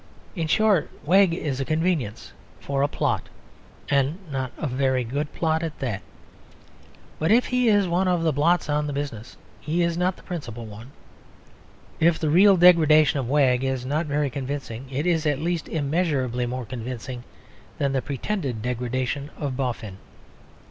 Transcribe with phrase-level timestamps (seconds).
[0.35, 3.29] In short, Wegg is a convenience for a plot
[3.87, 6.01] and not a very good plot at that.
[7.19, 10.23] But if he is one of the blots on the business, he is not the
[10.23, 10.89] principal one.
[11.99, 16.47] If the real degradation of Wegg is not very convincing, it is at least immeasurably
[16.47, 17.23] more convincing
[17.77, 19.99] than the pretended degradation of Boffin.